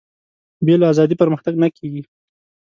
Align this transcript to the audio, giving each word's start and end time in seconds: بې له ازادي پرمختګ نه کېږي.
بې 0.65 0.75
له 0.81 0.85
ازادي 0.93 1.15
پرمختګ 1.21 1.53
نه 1.63 1.67
کېږي. 1.77 2.01